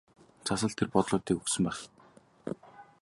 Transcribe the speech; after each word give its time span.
Цас 0.45 0.61
л 0.69 0.77
тэр 0.77 0.87
бодлуудыг 0.95 1.37
өгсөн 1.41 1.63
байх. 1.67 1.79